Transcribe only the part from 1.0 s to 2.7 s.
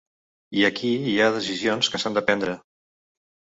hi ha decisions que s’han de prendre.